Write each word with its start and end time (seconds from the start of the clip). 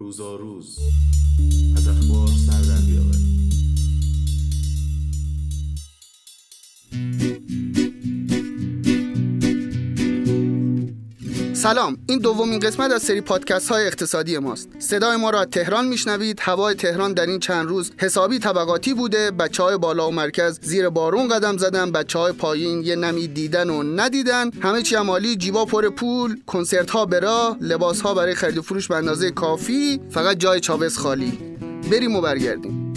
روزا 0.00 0.36
روز 0.36 0.78
از 1.76 1.88
اخبار 1.88 2.28
سر 2.28 2.62
در 2.62 2.80
سلام 11.62 11.98
این 12.08 12.18
دومین 12.18 12.58
قسمت 12.58 12.92
از 12.92 13.02
سری 13.02 13.20
پادکست 13.20 13.68
های 13.68 13.86
اقتصادی 13.86 14.38
ماست. 14.38 14.68
صدای 14.78 15.16
ما 15.16 15.30
را 15.30 15.44
تهران 15.44 15.88
میشنوید 15.88 16.38
هوای 16.40 16.74
تهران 16.74 17.12
در 17.12 17.26
این 17.26 17.40
چند 17.40 17.68
روز 17.68 17.92
حسابی 17.98 18.38
طبقاتی 18.38 18.94
بوده 18.94 19.30
بچه 19.30 19.62
های 19.62 19.76
بالا 19.76 20.08
و 20.08 20.10
مرکز 20.10 20.58
زیر 20.62 20.88
بارون 20.88 21.28
قدم 21.28 21.56
زدن 21.56 21.92
بچه 21.92 22.18
های 22.18 22.32
پایین 22.32 22.82
یه 22.82 22.96
نمی 22.96 23.28
دیدن 23.28 23.70
و 23.70 23.82
ندیدن. 23.82 24.50
همه 24.50 24.82
چی 24.82 24.94
عمالی 24.94 25.36
جیبا 25.36 25.64
پر 25.64 25.88
پول 25.88 26.40
کنسرت 26.46 26.90
ها 26.90 27.06
به 27.06 27.20
لباس 27.60 28.00
ها 28.00 28.14
برای 28.14 28.34
خرید 28.34 28.58
و 28.58 28.62
فروش 28.62 28.88
به 28.88 28.96
اندازه 28.96 29.30
کافی 29.30 30.00
فقط 30.10 30.36
جای 30.36 30.60
چابس 30.60 30.98
خالی. 30.98 31.38
بریم 31.90 32.16
و 32.16 32.20
برگردیم. 32.20 32.90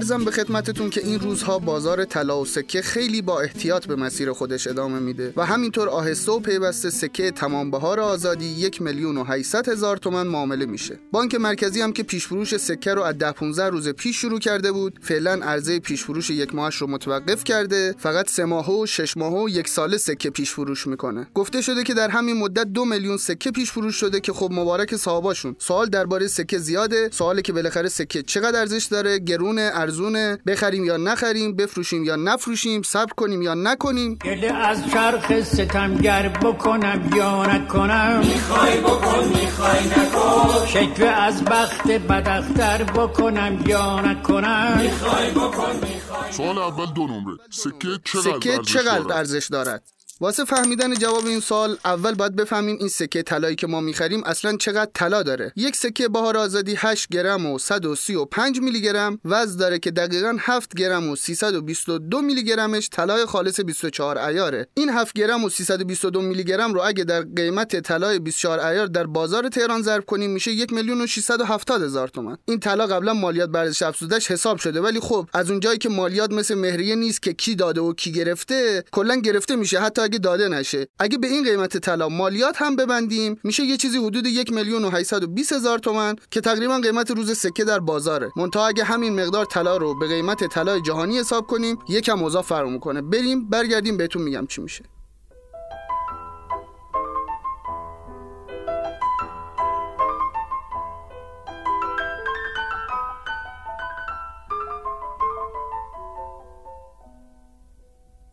ارزم 0.00 0.24
به 0.24 0.30
خدمتتون 0.30 0.90
که 0.90 1.06
این 1.06 1.20
روزها 1.20 1.58
بازار 1.58 2.04
طلا 2.04 2.40
و 2.40 2.44
سکه 2.44 2.82
خیلی 2.82 3.22
با 3.22 3.40
احتیاط 3.40 3.86
به 3.86 3.96
مسیر 3.96 4.32
خودش 4.32 4.66
ادامه 4.66 4.98
میده 4.98 5.32
و 5.36 5.46
همینطور 5.46 5.88
آهسته 5.88 6.32
و 6.32 6.40
پیوسته 6.40 6.90
سکه 6.90 7.30
تمام 7.30 7.70
بهار 7.70 8.00
آزادی 8.00 8.44
یک 8.44 8.82
میلیون 8.82 9.16
و 9.16 9.24
800 9.24 9.68
هزار 9.68 9.96
تومن 9.96 10.26
معامله 10.26 10.66
میشه. 10.66 10.98
بانک 11.12 11.34
مرکزی 11.34 11.80
هم 11.80 11.92
که 11.92 12.02
پیشفروش 12.02 12.56
سکه 12.56 12.94
رو 12.94 13.02
از 13.02 13.18
10 13.18 13.32
15 13.32 13.68
روز 13.68 13.88
پیش 13.88 14.16
شروع 14.16 14.38
کرده 14.38 14.72
بود 14.72 14.98
فعلا 15.02 15.32
عرضه 15.32 15.78
پیشفروش 15.78 16.30
یک 16.30 16.54
ماهش 16.54 16.76
رو 16.76 16.86
متوقف 16.86 17.44
کرده 17.44 17.94
فقط 17.98 18.30
سه 18.30 18.44
ماه 18.44 18.80
و 18.80 18.86
شش 18.86 19.16
ماه 19.16 19.42
و 19.42 19.48
یک 19.48 19.68
ساله 19.68 19.96
سکه 19.96 20.30
پیشفروش 20.30 20.86
می‌کنه. 20.86 21.26
گفته 21.34 21.62
شده 21.62 21.82
که 21.82 21.94
در 21.94 22.08
همین 22.08 22.36
مدت 22.36 22.66
دو 22.66 22.84
میلیون 22.84 23.16
سکه 23.16 23.50
پیشفروش 23.50 23.96
شده 23.96 24.20
که 24.20 24.32
خب 24.32 24.48
مبارک 24.52 24.96
صاحباشون. 24.96 25.56
سوال 25.58 25.86
درباره 25.86 26.26
سکه 26.26 26.58
زیاده 26.58 27.08
سوالی 27.12 27.42
که 27.42 27.52
بالاخره 27.52 27.88
سکه 27.88 28.22
چقدر 28.22 28.60
ارزش 28.60 28.84
داره 28.84 29.18
گرونه 29.18 29.70
ارزونه. 29.90 30.38
بخریم 30.46 30.84
یا 30.84 30.96
نخریم 30.96 31.56
بفروشیم 31.56 32.04
یا 32.04 32.16
نفروشیم 32.16 32.82
صبر 32.82 33.12
کنیم 33.16 33.42
یا 33.42 33.54
نکنیم. 33.54 34.14
گله 34.14 34.52
از 34.52 34.78
چرخ 34.92 35.42
ستمگر 35.42 36.28
بکنم 36.28 37.10
یا 37.16 37.46
نکنم. 37.46 38.18
می‌خوای 38.18 38.80
بکن 38.80 39.24
می‌خوای 39.28 39.86
نکن. 39.86 40.66
شکوه 40.66 41.06
از 41.08 41.44
بخت 41.44 41.90
بدختر 41.90 42.82
بکنم 42.84 43.64
یا 43.66 44.00
نکنم. 44.00 44.78
می‌خوای 44.82 45.30
بکن 45.30 45.72
می‌خوای. 45.72 46.32
سوال 46.32 46.58
اول 46.58 46.86
دو 46.86 47.06
نمره. 47.06 47.36
سکه 47.50 47.88
چقدر 48.04 48.38
سکه 48.38 48.52
ارزش 48.56 48.72
چقدر 48.72 48.98
دارد؟ 48.98 49.12
ارزش 49.12 49.48
دارد؟ 49.50 49.82
واسه 50.22 50.44
فهمیدن 50.44 50.94
جواب 50.94 51.26
این 51.26 51.40
سوال 51.40 51.76
اول 51.84 52.14
باید 52.14 52.36
بفهمیم 52.36 52.76
این 52.78 52.88
سکه 52.88 53.22
طلایی 53.22 53.56
که 53.56 53.66
ما 53.66 53.80
می‌خریم 53.80 54.24
اصلا 54.24 54.56
چقدر 54.56 54.90
طلا 54.94 55.22
داره. 55.22 55.52
یک 55.56 55.76
سکه 55.76 56.08
بهار 56.08 56.36
آزادی 56.36 56.74
8 56.78 57.08
گرم 57.08 57.46
و 57.46 57.58
135 57.58 58.60
میلی 58.60 58.80
گرم 58.80 59.18
وزن 59.24 59.56
داره 59.56 59.78
که 59.78 59.90
دقیقا 59.90 60.36
7 60.40 60.74
گرم 60.74 61.08
و 61.08 61.16
322 61.16 62.20
میلی 62.20 62.44
گرمش 62.44 62.88
طلای 62.92 63.26
خالص 63.26 63.60
24 63.60 64.18
ایاره 64.18 64.66
این 64.74 64.88
7 64.88 65.12
گرم 65.12 65.44
و 65.44 65.48
322 65.48 66.20
میلی 66.20 66.44
گرم 66.44 66.74
رو 66.74 66.80
اگه 66.84 67.04
در 67.04 67.22
قیمت 67.36 67.80
طلای 67.80 68.18
24 68.18 68.60
ایار 68.60 68.86
در 68.86 69.06
بازار 69.06 69.48
تهران 69.48 69.82
ضرب 69.82 70.04
کنیم 70.04 70.30
میشه 70.30 70.52
1 70.52 70.72
میلیون 70.72 71.00
و 71.00 71.06
670 71.06 71.82
هزار 71.82 72.08
تومان. 72.08 72.38
این 72.44 72.60
طلا 72.60 72.86
قبلا 72.86 73.14
مالیات 73.14 73.54
ارزش 73.54 73.82
افزودش 73.82 74.30
حساب 74.30 74.58
شده 74.58 74.80
ولی 74.80 75.00
خب 75.00 75.28
از 75.34 75.50
اونجایی 75.50 75.78
که 75.78 75.88
مالیات 75.88 76.32
مثل 76.32 76.54
مهریه 76.54 76.94
نیست 76.94 77.22
که 77.22 77.32
کی 77.32 77.54
داده 77.54 77.80
و 77.80 77.92
کی 77.92 78.12
گرفته 78.12 78.84
کلا 78.92 79.14
گرفته 79.14 79.56
میشه. 79.56 79.80
حتی 79.80 80.09
اگه 80.10 80.18
داده 80.18 80.48
نشه. 80.48 80.88
اگه 80.98 81.18
به 81.18 81.26
این 81.26 81.44
قیمت 81.44 81.76
طلا 81.76 82.08
مالیات 82.08 82.62
هم 82.62 82.76
ببندیم 82.76 83.40
میشه 83.44 83.64
یه 83.64 83.76
چیزی 83.76 83.98
حدود 83.98 84.26
یک 84.26 84.52
میلیون 84.52 84.84
و 84.84 84.90
820 84.90 85.52
هزار 85.52 85.78
تومن 85.78 86.16
که 86.30 86.40
تقریبا 86.40 86.78
قیمت 86.78 87.10
روز 87.10 87.38
سکه 87.38 87.64
در 87.64 87.78
بازاره. 87.78 88.30
منتها 88.36 88.66
اگه 88.66 88.84
همین 88.84 89.20
مقدار 89.20 89.44
طلا 89.44 89.76
رو 89.76 89.98
به 89.98 90.08
قیمت 90.08 90.44
طلای 90.44 90.80
جهانی 90.80 91.18
حساب 91.18 91.46
کنیم 91.46 91.78
یکم 91.88 92.22
اوضاع 92.22 92.42
فرق 92.42 92.68
می‌کنه. 92.68 93.02
بریم 93.02 93.48
برگردیم 93.48 93.96
بهتون 93.96 94.22
میگم 94.22 94.46
چی 94.46 94.60
میشه. 94.60 94.84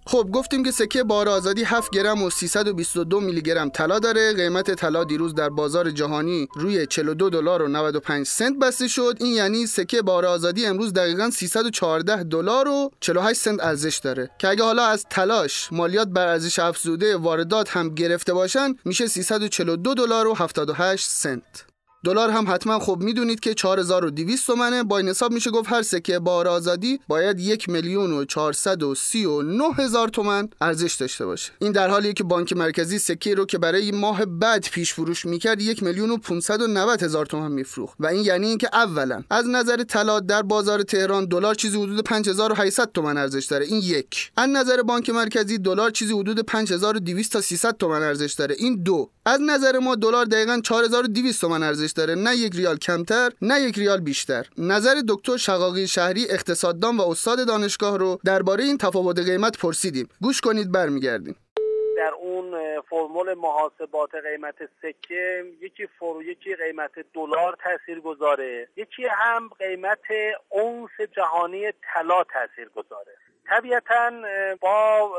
خب 0.08 0.30
گفتیم 0.34 0.64
که 0.64 0.72
سکه 0.72 1.04
بار 1.04 1.30
آزادی 1.30 1.64
7 1.64 1.92
گرم 1.92 2.24
و 2.24 2.30
322 2.30 3.20
میلی 3.20 3.42
گرم 3.42 3.70
طلا 3.70 4.00
داره. 4.00 4.34
قیمت 4.34 4.72
طلا 4.72 5.04
دیروز 5.04 5.36
در 5.36 5.50
بازار 5.50 5.92
جهانی 5.92 6.48
روی 6.56 6.86
42 6.86 7.30
دلار 7.30 7.62
و 7.62 7.68
95 7.68 8.26
سنت 8.26 8.60
بسته 8.60 8.88
شد. 8.88 9.18
این 9.20 9.34
یعنی 9.34 9.66
سکه 9.66 10.02
بار 10.02 10.26
آزادی 10.26 10.66
امروز 10.66 10.94
دقیقا 10.94 11.30
314 11.30 12.24
دلار 12.24 12.68
و 12.68 12.92
48 13.00 13.40
سنت 13.40 13.64
ارزش 13.64 13.98
داره. 13.98 14.30
که 14.40 14.48
اگه 14.48 14.64
حالا 14.64 14.86
از 14.86 15.06
تلاش 15.10 15.70
مالیات 15.72 16.08
بر 16.08 16.28
ارزش 16.28 16.60
افزوده 16.60 17.18
واردات 17.18 17.70
هم 17.70 17.96
گرفته 17.96 18.34
باشن 18.34 18.76
میشه 18.86 19.08
342 19.08 19.94
دلار 19.94 20.28
و 20.28 20.34
78 20.34 21.10
سنت. 21.10 21.67
دلار 22.04 22.30
هم 22.30 22.46
حتما 22.48 22.80
خب 22.80 22.98
می‌دونید 23.02 23.40
که 23.40 23.54
4200 23.54 24.48
تومنه. 24.48 24.84
با 24.84 24.98
این 24.98 25.10
حساب 25.10 25.32
میشه 25.32 25.52
گفت 25.52 25.72
هر 25.72 25.82
سکه 25.82 26.20
بار 26.20 26.48
آزادی 26.48 27.00
باید 27.08 27.40
یک 27.40 27.70
میلیون 27.70 28.12
و 28.12 28.26
439 28.26 29.64
هزار 29.78 30.08
تومن 30.08 30.50
ارزش 30.62 30.94
داشته 30.94 31.26
باشه. 31.26 31.52
این 31.60 31.72
در 31.72 31.90
حالیه 31.90 32.14
که 32.14 32.24
بانک 32.24 32.54
مرکزی 32.54 33.00
سکه 33.00 33.36
رو 33.36 33.46
که 33.46 33.58
برای 33.58 33.92
ماه 33.92 34.26
بعد 34.26 34.68
پیش 34.72 34.94
فروش 34.94 35.26
می‌کرد 35.26 35.62
یک 35.62 35.84
میلیون 35.84 36.12
و 36.12 36.18
590 36.18 37.04
هزار 37.04 37.26
تومن 37.26 37.52
میفروخت. 37.52 37.98
و 38.00 38.08
این 38.08 38.26
یعنی 38.26 38.48
اینکه 38.48 38.70
اولا 38.74 39.24
از 39.30 39.48
نظر 39.48 39.84
طلا 39.84 40.20
در 40.20 40.42
بازار 40.42 40.84
تهران 40.84 41.26
دلار 41.26 41.56
چیزی 41.56 41.82
حدود 41.82 42.04
5800 42.04 42.92
تومن 42.92 43.18
ارزش 43.18 43.46
داره. 43.46 43.66
این 43.66 43.82
یک. 43.84 44.32
از 44.38 44.50
نظر 44.50 44.82
بانک 44.82 45.10
مرکزی 45.10 45.58
دلار 45.58 45.92
چیزی 45.92 46.14
حدود 46.14 46.40
5200 46.40 47.34
تا 47.34 47.42
300 47.42 47.78
تومن 47.78 48.04
ارزش 48.04 48.34
داره. 48.34 48.56
این 48.60 48.84
دو. 48.84 49.10
از 49.26 49.42
نظر 49.42 49.80
ما 49.80 49.96
دلار 49.96 50.26
دقیقا 50.26 50.60
4200 50.64 51.42
تومن 51.42 51.64
ارزش 51.64 51.87
داره. 51.94 52.16
نه 52.16 52.36
یک 52.36 52.56
ریال 52.56 52.78
کمتر 52.78 53.32
نه 53.42 53.62
یک 53.62 53.78
ریال 53.78 54.00
بیشتر. 54.00 54.48
نظر 54.58 54.96
دکتر 55.08 55.38
شقاقی 55.38 55.88
شهری 55.88 56.26
اقتصاددان 56.30 56.98
و 56.98 57.02
استاد 57.02 57.48
دانشگاه 57.48 57.98
رو 57.98 58.20
درباره 58.26 58.64
این 58.64 58.78
تفاوت 58.78 59.20
قیمت 59.20 59.58
پرسیدیم. 59.58 60.10
گوش 60.22 60.42
کنید 60.42 60.72
برمیگردیم. 60.72 61.36
در 61.98 62.14
اون 62.20 62.82
فرمول 62.90 63.34
محاسبات 63.34 64.10
قیمت 64.16 64.56
سکه 64.82 65.44
یکی 65.62 65.88
فرو 66.00 66.24
یکی 66.24 66.56
قیمت 66.56 66.92
دلار 67.14 67.58
تاثیر 67.64 68.00
گذاره. 68.00 68.68
یکی 68.76 69.04
هم 69.12 69.50
قیمت 69.60 70.04
اونس 70.50 70.92
جهانی 71.16 71.72
طلا 71.94 72.24
تاثیر 72.24 72.70
گذاره. 72.70 73.18
طبیعتا 73.50 74.12
با 74.62 75.12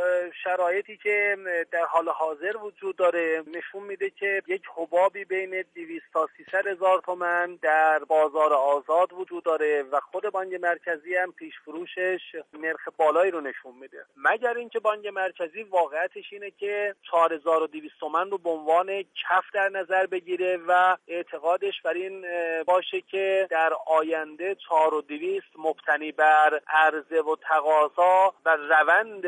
شرایطی 0.44 0.96
که 0.96 1.36
در 1.70 1.84
حال 1.84 2.08
حاضر 2.08 2.56
وجود 2.56 2.96
داره 2.96 3.42
نشون 3.46 3.82
میده 3.82 4.10
که 4.10 4.42
یک 4.46 4.62
حبابی 4.76 5.24
بین 5.24 5.64
200 5.74 6.04
تا 6.12 6.28
300 6.36 6.66
هزار 6.66 7.00
تومن 7.00 7.58
در 7.62 7.98
بازار 7.98 8.52
آزاد 8.52 9.12
وجود 9.12 9.44
داره 9.44 9.82
و 9.82 10.00
خود 10.00 10.32
بانک 10.32 10.54
مرکزی 10.54 11.14
هم 11.14 11.32
پیش 11.32 11.54
فروشش 11.64 12.20
نرخ 12.52 12.88
بالایی 12.96 13.30
رو 13.30 13.40
نشون 13.40 13.74
میده. 13.80 14.04
مگر 14.16 14.54
اینکه 14.56 14.80
بانک 14.80 15.06
مرکزی 15.06 15.62
واقعیتش 15.62 16.32
اینه 16.32 16.50
که 16.50 16.94
4200 17.10 17.94
تومن 18.00 18.30
رو 18.30 18.38
به 18.38 18.50
عنوان 18.50 19.02
کف 19.02 19.44
در 19.54 19.68
نظر 19.68 20.06
بگیره 20.06 20.58
و 20.68 20.96
اعتقادش 21.08 21.82
بر 21.84 21.94
این 21.94 22.26
باشه 22.66 23.00
که 23.00 23.46
در 23.50 23.72
آینده 23.86 24.54
4200 24.54 25.46
مبتنی 25.58 26.12
بر 26.12 26.60
عرضه 26.68 27.20
و 27.20 27.36
تقاضا 27.48 28.17
و 28.44 28.56
روند 28.56 29.24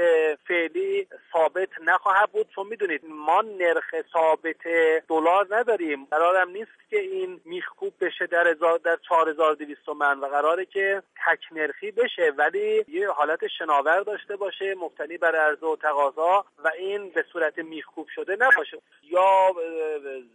فعلی 0.49 1.07
ثابت 1.33 1.69
نخواهد 1.85 2.31
بود. 2.33 2.49
چون 2.55 2.67
می‌دونید 2.67 3.01
ما 3.09 3.41
نرخ 3.41 3.95
ثابت 4.13 4.63
دلار 5.09 5.47
نداریم. 5.51 6.05
قرارم 6.05 6.51
نیست 6.51 6.71
که 6.91 6.99
این 6.99 7.41
میخکوب 7.45 7.93
بشه 8.01 8.27
در 8.27 8.49
هزار 8.49 8.79
در 8.79 8.99
4200 9.09 9.85
تومن 9.87 10.21
و 10.21 10.27
قراره 10.27 10.65
که 10.65 11.03
تک 11.27 11.41
نرخی 11.53 11.91
بشه. 11.91 12.33
ولی 12.37 12.85
یه 12.89 13.11
حالت 13.11 13.47
شناور 13.59 14.01
داشته 14.01 14.37
باشه 14.37 14.75
مبتنی 14.75 15.17
بر 15.17 15.37
عرضه 15.37 15.67
و 15.67 15.77
تقاضا 15.77 16.45
و 16.65 16.71
این 16.79 17.11
به 17.11 17.25
صورت 17.33 17.59
میخکوب 17.59 18.09
شده 18.15 18.37
نباشه. 18.41 18.79
یا 19.03 19.55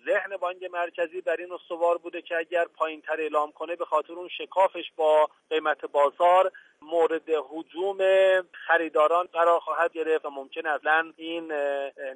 ذهن 0.06 0.38
بانک 0.38 0.63
مرکزی 0.74 1.21
بر 1.21 1.35
این 1.39 1.51
استوار 1.51 1.97
بوده 1.97 2.21
که 2.21 2.38
اگر 2.38 2.65
پایین 2.65 3.01
تر 3.01 3.21
اعلام 3.21 3.51
کنه 3.51 3.75
به 3.75 3.85
خاطر 3.85 4.13
اون 4.13 4.30
شکافش 4.38 4.91
با 4.95 5.30
قیمت 5.50 5.85
بازار 5.85 6.51
مورد 6.81 7.30
حجوم 7.50 7.97
خریداران 8.53 9.25
قرار 9.25 9.59
خواهد 9.59 9.94
گرفت 9.94 10.25
و 10.25 10.30
ممکن 10.30 10.65
اصلا 10.65 11.13
این 11.18 11.51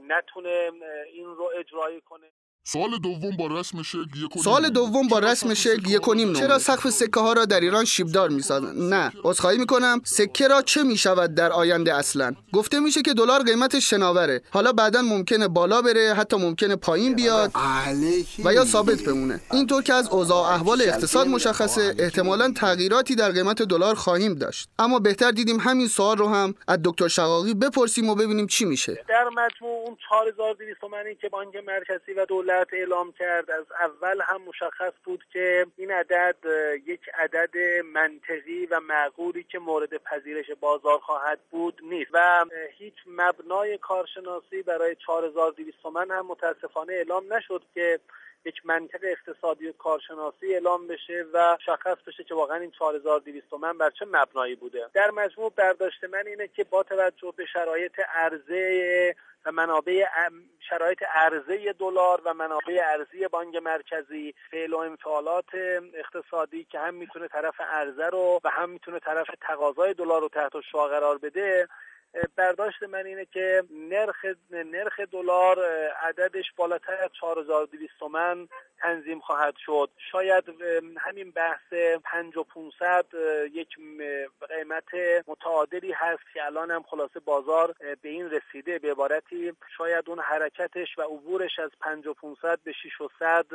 نتونه 0.08 0.72
این 1.14 1.26
رو 1.26 1.52
اجرایی 1.56 2.02
کنه. 2.02 2.28
سال 2.64 2.98
دوم 3.04 3.38
با 3.38 3.48
رسم 3.48 3.84
شکل 3.84 4.00
یک 4.16 4.38
و 4.38 4.44
سال. 4.44 4.70
دوم 4.70 5.08
با 5.08 5.20
چرا 5.20 5.32
رسم 5.32 5.48
سقف 5.48 5.58
شکل 5.58 5.82
سکه 5.82 5.92
یک 5.92 6.08
و 6.08 6.14
نیم 6.14 6.28
ها 6.28 6.34
را 6.34 6.40
چرا 6.48 6.60
سقف 6.60 6.90
سکه 6.90 7.20
ها 7.20 7.34
را 7.34 7.46
در 7.46 7.60
ایران 7.60 7.86
شیبدار 7.86 8.30
می‌سازند 8.30 8.94
نه 8.94 9.12
عذرخواهی 9.24 9.58
می‌کنم 9.58 10.02
سکه 10.06 10.48
را 10.48 10.62
چه 10.62 10.84
می‌شود 10.84 11.36
در 11.36 11.52
آینده 11.52 11.94
اصلا؟ 11.94 12.36
گفته 12.54 12.80
میشه 12.80 13.02
که 13.02 13.14
دلار 13.14 13.44
قیمتش 13.44 13.90
شناوره. 13.90 14.42
حالا 14.52 14.72
بعدا 14.72 15.02
ممکنه 15.02 15.48
بالا 15.48 15.82
بره 15.82 16.14
حتی 16.14 16.38
ممکنه 16.38 16.76
پایین 16.76 17.16
بیاد 17.16 17.52
و 18.46 18.54
یا 18.54 18.66
ثابت 18.66 19.02
بمونه. 19.02 19.42
اینطور 19.52 19.84
که 19.84 19.94
از 19.94 20.10
اوضاع 20.10 20.50
و 20.50 20.54
احوال 20.54 20.82
اقتصاد 20.82 21.28
مشخصه 21.28 21.96
احتمالا 22.00 22.52
تغییراتی 22.52 23.16
در 23.16 23.32
قیمت 23.32 23.62
دلار 23.62 23.96
خواهیم 23.96 24.36
داشت. 24.36 24.70
اما 24.80 25.00
بهتر 25.00 25.32
دیدیم 25.32 25.60
همین 25.60 25.88
سوال 25.88 26.18
رو 26.18 26.28
هم 26.28 26.56
از 26.68 26.80
دکتر 26.84 27.08
شقاقی 27.08 27.54
بپرسیم 27.54 28.10
و 28.10 28.16
ببینیم 28.16 28.48
چی 28.48 28.66
میشه. 28.66 29.06
در 29.10 29.26
مجموع 29.30 29.84
اون 29.86 29.98
4200 30.10 30.82
تومانی 30.82 31.16
که 31.22 31.30
بانک 31.30 31.56
مرکزی 31.56 32.14
و 32.18 32.26
دولت 32.26 32.49
اعلام 32.50 33.12
کرد. 33.12 33.52
از 33.52 33.66
اول 33.80 34.22
هم 34.22 34.42
مشخص 34.42 34.94
بود 35.04 35.24
که 35.34 35.66
این 35.78 35.92
عدد 35.92 36.36
یک 36.86 37.02
عدد 37.14 37.58
منطقی 37.86 38.66
و 38.66 38.80
معقولی 38.80 39.44
که 39.44 39.60
مورد 39.60 39.98
پذیرش 39.98 40.52
بازار 40.60 41.00
خواهد 41.00 41.40
بود 41.52 41.82
نیست. 41.84 42.12
و 42.14 42.46
هیچ 42.78 42.96
مبنای 43.08 43.78
کارشناسی 43.78 44.62
برای 44.62 44.96
4200 44.96 45.78
تومن 45.84 46.12
هم 46.12 46.26
متاسفانه 46.26 46.94
اعلام 46.94 47.34
نشد 47.34 47.64
که 47.74 48.00
یک 48.46 48.66
منطق 48.66 49.00
اقتصادی 49.04 49.68
و 49.68 49.72
کارشناسی 49.72 50.54
اعلام 50.54 50.88
بشه 50.88 51.26
و 51.34 51.58
مشخص 51.60 51.98
بشه 52.08 52.24
که 52.24 52.36
واقعا 52.36 52.58
این 52.58 52.72
4200 52.72 53.50
تومن 53.50 53.78
بر 53.78 53.90
چه 53.90 54.06
مبنایی 54.06 54.56
بوده. 54.56 54.90
در 54.94 55.12
مجموع 55.12 55.54
برداشت 55.56 56.04
من 56.04 56.28
اینه 56.28 56.48
که 56.48 56.64
با 56.64 56.84
توجه 56.84 57.34
به 57.38 57.46
شرایط 57.46 58.00
عرضه 58.00 59.16
و 59.46 59.52
منابع 59.52 60.06
شرایط 60.70 61.04
عرضه 61.04 61.74
دلار 61.74 62.22
و 62.26 62.34
منابع 62.34 62.82
ارزی 62.84 63.28
بانک 63.28 63.56
مرکزی 63.56 64.34
فعل 64.52 64.74
و 64.74 64.78
انفعالات 64.78 65.46
اقتصادی 65.94 66.64
که 66.64 66.80
هم 66.80 66.94
می‌تونه 66.94 67.28
طرف 67.28 67.62
عرضه 67.62 68.06
رو 68.06 68.40
و 68.44 68.50
هم 68.50 68.70
می‌تونه 68.70 69.00
طرف 69.00 69.28
تقاضای 69.42 69.94
دلار 69.94 70.22
رو 70.22 70.30
تحت 70.30 70.52
شعا 70.72 70.88
قرار 70.88 71.18
بده 71.18 71.68
برداشت 72.36 72.84
من 72.84 73.06
اینه 73.06 73.26
که 73.26 73.64
نرخ 73.72 74.26
نرخ 74.52 75.00
دلار 75.00 75.66
عددش 76.04 76.46
بالاتر 76.56 76.94
از 76.94 77.10
4200 77.22 77.94
تومن 78.00 78.48
تنظیم 78.80 79.20
خواهد 79.20 79.54
شد. 79.66 79.90
شاید 80.12 80.44
همین 80.98 81.32
بحث 81.32 81.74
5500 82.04 83.06
یک 83.54 83.68
قیمت 84.50 85.24
متعادلی 85.28 85.92
هست 85.92 86.24
که 86.34 86.46
الان 86.46 86.72
هم 86.72 86.84
خلاصه 86.84 87.20
بازار 87.20 87.76
به 88.02 88.10
این 88.10 88.30
رسیده. 88.30 88.80
به 88.80 88.92
عبارتی 88.92 89.54
شاید 89.78 90.10
اون 90.10 90.20
حرکتش 90.20 90.98
و 90.98 91.02
عبورش 91.02 91.60
از 91.60 91.70
5500 91.82 92.60
به 92.64 92.72
600 92.72 93.46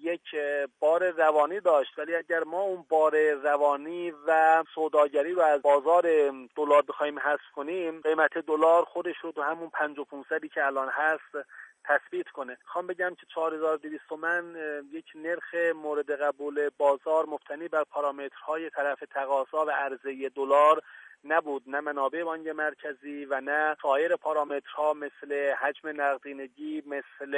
یک 0.00 0.36
بار 0.80 1.10
روانی 1.10 1.60
داشت. 1.60 1.98
ولی 1.98 2.14
اگر 2.14 2.44
ما 2.44 2.60
اون 2.60 2.84
بار 2.88 3.32
روانی 3.32 4.12
و 4.26 4.64
سوداگری 4.74 5.32
رو 5.32 5.42
از 5.42 5.62
بازار 5.62 6.32
دلار 6.56 6.82
بخوایم 6.82 7.18
حذف 7.18 7.50
کنیم 7.54 7.77
قیمت 8.04 8.38
دلار 8.38 8.84
خودش 8.84 9.16
رو 9.22 9.32
تو 9.32 9.42
همون 9.42 9.70
5500 9.70 10.44
که 10.44 10.66
الان 10.66 10.88
هست 10.88 11.46
تثبیت 11.84 12.28
کنه. 12.28 12.58
خوام 12.64 12.86
بگم 12.86 13.14
که 13.14 13.26
4200 13.34 14.02
تومن 14.08 14.56
یک 14.92 15.04
نرخ 15.14 15.54
مورد 15.74 16.10
قبول 16.10 16.70
بازار 16.78 17.26
مبتنی 17.26 17.68
بر 17.68 17.84
پارامترهای 17.84 18.70
طرف 18.70 18.98
تقاضا 19.14 19.64
و 19.66 19.70
عرضه 19.70 20.28
دلار 20.28 20.82
نبود. 21.24 21.62
نه 21.66 21.80
منابع 21.80 22.24
بانک 22.24 22.46
مرکزی 22.46 23.24
و 23.24 23.40
نه 23.40 23.76
سایر 23.82 24.16
پارامترها 24.16 24.94
مثل 24.94 25.54
حجم 25.54 26.00
نقدینگی 26.00 26.82
مثل 26.86 27.32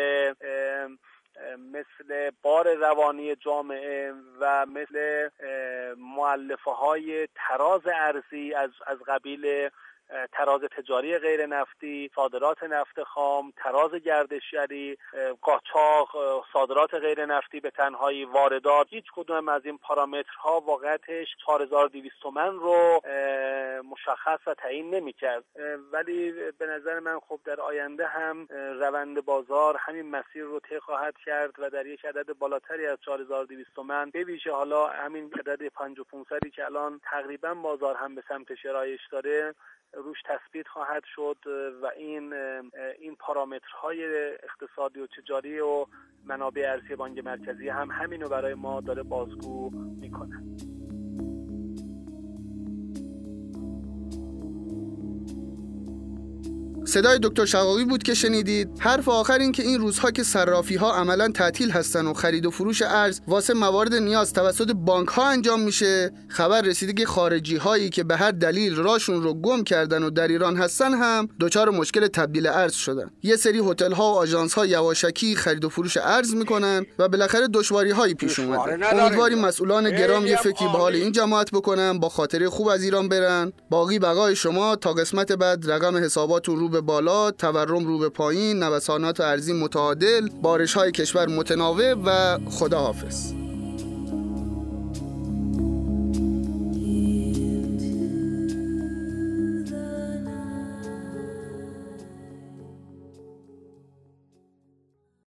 مثل 1.58 2.30
بار 2.42 2.74
روانی 2.74 3.36
جامعه 3.36 4.14
و 4.40 4.66
مثل 4.66 5.28
معلفه 5.98 6.70
های 6.70 7.28
تراز 7.34 7.80
ارزی 7.86 8.54
از 8.54 8.70
از 8.86 8.98
قبیل 8.98 9.70
تراز 10.32 10.60
تجاری 10.60 11.18
غیر 11.18 11.46
نفتی، 11.46 12.10
صادرات 12.14 12.62
نفت 12.62 13.02
خام، 13.02 13.52
تراز 13.56 13.94
گردشگری، 13.94 14.98
قاچاق، 15.40 16.44
صادرات 16.52 16.94
غیر 16.94 17.26
نفتی 17.26 17.60
به 17.60 17.70
تنهایی 17.70 18.24
واردات. 18.24 18.86
هیچ 18.90 19.04
کدوم 19.16 19.48
از 19.48 19.66
این 19.66 19.78
پارامترها 19.78 20.60
واقعتش 20.60 21.26
4200 21.46 22.14
تومن 22.22 22.54
رو 22.54 23.00
مشخص 23.90 24.40
و 24.46 24.54
تعیین 24.54 24.94
نمی‌کرد. 24.94 25.44
ولی 25.92 26.32
به 26.58 26.66
نظر 26.66 27.00
من 27.00 27.18
خب 27.20 27.40
در 27.44 27.60
آینده 27.60 28.06
هم 28.06 28.46
روند 28.80 29.24
بازار 29.24 29.76
همین 29.76 30.10
مسیر 30.10 30.42
رو 30.42 30.60
طی 30.60 30.78
خواهد 30.78 31.14
کرد 31.24 31.52
و 31.58 31.70
در 31.70 31.86
یک 31.86 32.04
عدد 32.04 32.32
بالاتری 32.38 32.86
از 32.86 32.98
4200 33.00 33.74
تومن 33.74 34.10
ویژه 34.14 34.52
حالا 34.52 34.86
همین 34.86 35.32
عدد 35.38 35.68
5500 35.68 36.38
که 36.56 36.64
الان 36.64 37.00
تقریبا 37.04 37.54
بازار 37.54 37.96
هم 37.96 38.14
به 38.14 38.22
سمت 38.28 38.54
شرایش 38.54 39.00
داره 39.10 39.54
روش 40.04 40.18
تثبیت 40.24 40.68
خواهد 40.68 41.02
شد 41.14 41.36
و 41.82 41.86
این 41.96 42.32
این 43.00 43.16
پارامترهای 43.18 44.04
اقتصادی 44.42 45.00
و 45.00 45.06
تجاری 45.06 45.60
و 45.60 45.86
منابع 46.24 46.62
ارزی 46.62 46.96
بانک 46.96 47.18
مرکزی 47.18 47.68
هم 47.68 47.90
همینو 47.90 48.28
برای 48.28 48.54
ما 48.54 48.80
داره 48.80 49.02
بازگو 49.02 49.70
می‌کنه. 50.00 50.42
صدای 56.90 57.18
دکتر 57.22 57.44
شقاقی 57.44 57.84
بود 57.84 58.02
که 58.02 58.14
شنیدید. 58.14 58.68
حرف 58.78 59.08
آخر 59.08 59.38
این 59.38 59.52
که 59.52 59.62
این 59.62 59.80
روزها 59.80 60.10
که 60.10 60.22
صرافی 60.22 60.76
ها 60.76 60.94
عملا 60.94 61.28
تعطیل 61.28 61.70
هستن 61.70 62.06
و 62.06 62.14
خرید 62.14 62.46
و 62.46 62.50
فروش 62.50 62.82
ارز 62.82 63.20
واسه 63.28 63.54
موارد 63.54 63.94
نیاز 63.94 64.32
توسط 64.32 64.72
بانک 64.72 65.08
ها 65.08 65.28
انجام 65.28 65.60
میشه 65.60 66.12
خبر 66.28 66.60
رسیده 66.60 66.92
که 66.92 67.06
خارجی 67.06 67.56
هایی 67.56 67.90
که 67.90 68.04
به 68.04 68.16
هر 68.16 68.30
دلیل 68.30 68.76
راشون 68.76 69.22
رو 69.22 69.34
گم 69.34 69.64
کردن 69.64 70.02
و 70.02 70.10
در 70.10 70.28
ایران 70.28 70.56
هستن 70.56 70.94
هم 70.94 71.28
دچار 71.40 71.70
مشکل 71.70 72.06
تبدیل 72.06 72.46
ارز 72.46 72.74
شدن. 72.74 73.10
یه 73.22 73.36
سری 73.36 73.58
هتل 73.58 73.92
ها 73.92 74.12
و 74.12 74.16
آژانس 74.16 74.54
ها 74.54 74.66
یواشکی 74.66 75.36
خرید 75.36 75.64
و 75.64 75.68
فروش 75.68 75.96
ارز 75.96 76.34
می‌کنن 76.34 76.86
و 76.98 77.08
بالاخره 77.08 77.48
دشواری 77.48 77.90
هایی 77.90 78.14
پیش 78.14 78.38
اومده. 78.38 78.96
امیدواریم 79.02 79.38
مسئولان 79.38 79.90
گرام 79.90 80.26
یه 80.26 80.36
فکری 80.36 80.68
به 80.68 80.78
حال 80.78 80.94
این 80.94 81.12
جماعت 81.12 81.50
بکنن 81.50 81.98
با 81.98 82.08
خاطره 82.08 82.48
خوب 82.48 82.68
از 82.68 82.82
ایران 82.82 83.08
برن. 83.08 83.52
باقی 83.70 83.98
بقای 83.98 84.36
شما 84.36 84.76
تا 84.76 84.92
قسمت 84.92 85.32
بعد 85.32 85.70
رقم 85.70 85.96
حساباتون 85.96 86.58
رو 86.58 86.79
به 86.80 86.86
بالا 86.86 87.30
تورم 87.30 87.86
رو 87.86 87.98
به 87.98 88.08
پایین 88.08 88.62
نوسانات 88.62 89.20
ارزی 89.20 89.52
متعادل 89.52 90.28
بارش 90.42 90.74
های 90.74 90.92
کشور 90.92 91.28
متناوب 91.28 92.02
و 92.04 92.38
خداحافظ. 92.50 93.39